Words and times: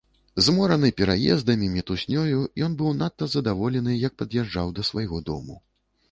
Змораны 0.45 0.89
пераездамі, 0.99 1.67
мітуснёю, 1.73 2.39
ён 2.67 2.77
быў 2.79 2.95
надта 3.01 3.27
здаволены, 3.33 3.93
як 4.07 4.15
пад'язджаў 4.23 4.73
да 4.79 4.87
свайго 4.89 5.21
дому. 5.29 5.59